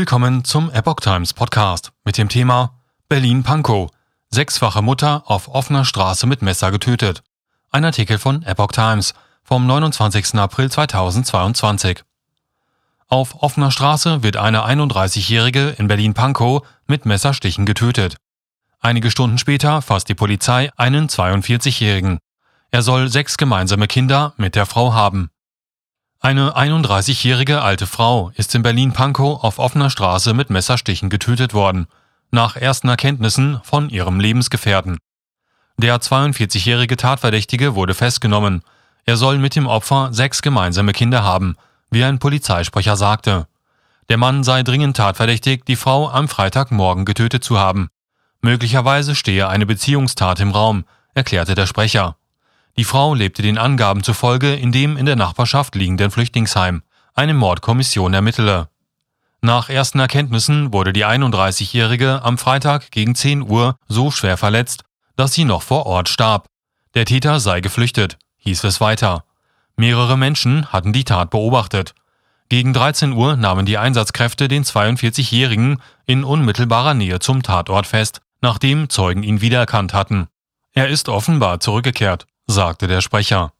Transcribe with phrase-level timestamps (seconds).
[0.00, 3.90] Willkommen zum Epoch Times Podcast mit dem Thema Berlin-Pankow.
[4.30, 7.22] Sechsfache Mutter auf offener Straße mit Messer getötet.
[7.70, 9.12] Ein Artikel von Epoch Times
[9.44, 10.36] vom 29.
[10.36, 12.02] April 2022.
[13.08, 18.16] Auf offener Straße wird eine 31-Jährige in Berlin-Pankow mit Messerstichen getötet.
[18.80, 22.20] Einige Stunden später fasst die Polizei einen 42-Jährigen.
[22.70, 25.28] Er soll sechs gemeinsame Kinder mit der Frau haben.
[26.22, 31.86] Eine 31-jährige alte Frau ist in Berlin-Pankow auf offener Straße mit Messerstichen getötet worden,
[32.30, 34.98] nach ersten Erkenntnissen von ihrem Lebensgefährten.
[35.78, 38.60] Der 42-jährige Tatverdächtige wurde festgenommen.
[39.06, 41.56] Er soll mit dem Opfer sechs gemeinsame Kinder haben,
[41.90, 43.46] wie ein Polizeisprecher sagte.
[44.10, 47.88] Der Mann sei dringend tatverdächtig, die Frau am Freitagmorgen getötet zu haben.
[48.42, 50.84] Möglicherweise stehe eine Beziehungstat im Raum,
[51.14, 52.16] erklärte der Sprecher.
[52.80, 56.82] Die Frau lebte den Angaben zufolge in dem in der Nachbarschaft liegenden Flüchtlingsheim.
[57.12, 58.70] Eine Mordkommission ermittele.
[59.42, 65.34] Nach ersten Erkenntnissen wurde die 31-Jährige am Freitag gegen 10 Uhr so schwer verletzt, dass
[65.34, 66.46] sie noch vor Ort starb.
[66.94, 69.24] Der Täter sei geflüchtet, hieß es weiter.
[69.76, 71.94] Mehrere Menschen hatten die Tat beobachtet.
[72.48, 78.88] Gegen 13 Uhr nahmen die Einsatzkräfte den 42-Jährigen in unmittelbarer Nähe zum Tatort fest, nachdem
[78.88, 80.28] Zeugen ihn wiedererkannt hatten.
[80.72, 83.52] Er ist offenbar zurückgekehrt, sagte der Sprecher.